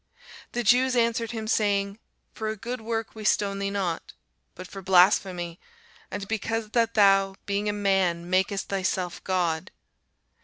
The 0.53 0.63
Jews 0.63 0.95
answered 0.95 1.29
him, 1.29 1.47
saying, 1.47 1.99
For 2.33 2.49
a 2.49 2.55
good 2.55 2.81
work 2.81 3.13
we 3.13 3.23
stone 3.23 3.59
thee 3.59 3.69
not; 3.69 4.13
but 4.55 4.65
for 4.67 4.81
blasphemy; 4.81 5.59
and 6.09 6.27
because 6.27 6.71
that 6.71 6.95
thou, 6.95 7.35
being 7.45 7.69
a 7.69 7.71
man, 7.71 8.27
makest 8.27 8.69
thyself 8.69 9.23
God. 9.23 9.69